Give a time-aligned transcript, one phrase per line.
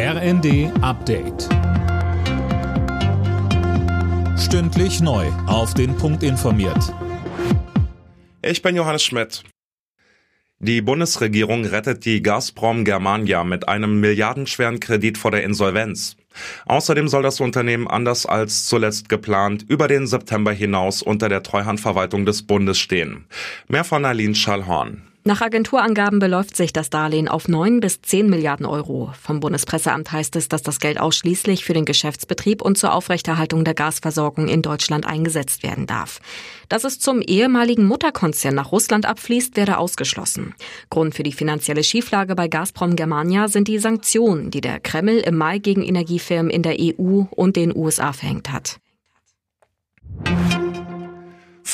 [0.00, 1.48] RND Update.
[4.38, 5.26] Stündlich neu.
[5.48, 6.94] Auf den Punkt informiert.
[8.40, 9.42] Ich bin Johannes Schmidt.
[10.60, 16.16] Die Bundesregierung rettet die Gazprom Germania mit einem milliardenschweren Kredit vor der Insolvenz.
[16.66, 22.24] Außerdem soll das Unternehmen anders als zuletzt geplant über den September hinaus unter der Treuhandverwaltung
[22.24, 23.26] des Bundes stehen.
[23.66, 25.07] Mehr von Aline Schallhorn.
[25.28, 29.12] Nach Agenturangaben beläuft sich das Darlehen auf 9 bis 10 Milliarden Euro.
[29.20, 33.74] Vom Bundespresseamt heißt es, dass das Geld ausschließlich für den Geschäftsbetrieb und zur Aufrechterhaltung der
[33.74, 36.20] Gasversorgung in Deutschland eingesetzt werden darf.
[36.70, 40.54] Dass es zum ehemaligen Mutterkonzern nach Russland abfließt, werde ausgeschlossen.
[40.88, 45.36] Grund für die finanzielle Schieflage bei Gazprom Germania sind die Sanktionen, die der Kreml im
[45.36, 48.78] Mai gegen Energiefirmen in der EU und den USA verhängt hat.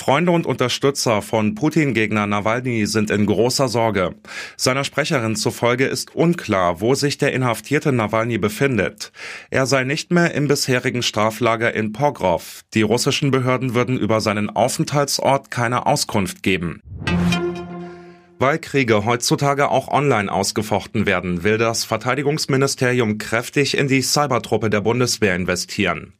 [0.04, 4.14] Freunde und Unterstützer von Putin-Gegner Nawalny sind in großer Sorge.
[4.58, 9.12] Seiner Sprecherin zufolge ist unklar, wo sich der inhaftierte Nawalny befindet.
[9.48, 12.64] Er sei nicht mehr im bisherigen Straflager in Pogrov.
[12.74, 16.82] Die russischen Behörden würden über seinen Aufenthaltsort keine Auskunft geben.
[18.44, 24.82] Weil Kriege heutzutage auch online ausgefochten werden, will das Verteidigungsministerium kräftig in die Cybertruppe der
[24.82, 26.12] Bundeswehr investieren.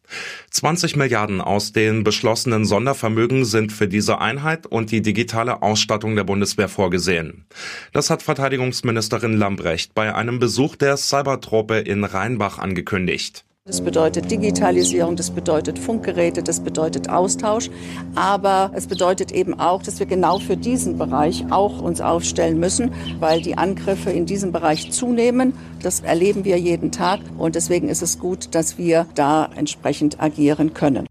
[0.50, 6.24] 20 Milliarden aus den beschlossenen Sondervermögen sind für diese Einheit und die digitale Ausstattung der
[6.24, 7.44] Bundeswehr vorgesehen.
[7.92, 13.44] Das hat Verteidigungsministerin Lambrecht bei einem Besuch der Cybertruppe in Rheinbach angekündigt.
[13.66, 17.70] Das bedeutet Digitalisierung, das bedeutet Funkgeräte, das bedeutet Austausch.
[18.14, 22.92] Aber es bedeutet eben auch, dass wir genau für diesen Bereich auch uns aufstellen müssen,
[23.20, 25.54] weil die Angriffe in diesem Bereich zunehmen.
[25.80, 27.20] Das erleben wir jeden Tag.
[27.38, 31.06] Und deswegen ist es gut, dass wir da entsprechend agieren können.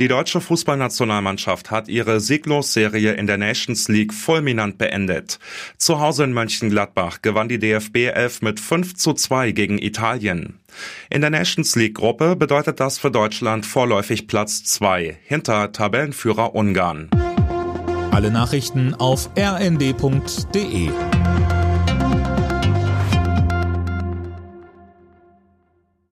[0.00, 5.38] Die deutsche Fußballnationalmannschaft hat ihre Sieglosserie in der Nations League fulminant beendet.
[5.76, 10.58] Zu Hause in Mönchengladbach gewann die DFB 11 mit 5 zu 2 gegen Italien.
[11.10, 17.10] In der Nations League Gruppe bedeutet das für Deutschland vorläufig Platz 2 hinter Tabellenführer Ungarn.
[18.10, 20.88] Alle Nachrichten auf rnd.de